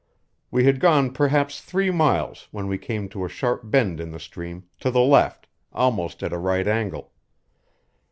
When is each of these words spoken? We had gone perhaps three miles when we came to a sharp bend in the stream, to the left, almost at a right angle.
We 0.49 0.63
had 0.63 0.79
gone 0.79 1.13
perhaps 1.13 1.61
three 1.61 1.91
miles 1.91 2.47
when 2.49 2.65
we 2.67 2.79
came 2.79 3.07
to 3.09 3.23
a 3.23 3.29
sharp 3.29 3.61
bend 3.69 3.99
in 3.99 4.09
the 4.09 4.19
stream, 4.19 4.63
to 4.79 4.89
the 4.89 4.99
left, 5.01 5.45
almost 5.71 6.23
at 6.23 6.33
a 6.33 6.39
right 6.39 6.67
angle. 6.67 7.11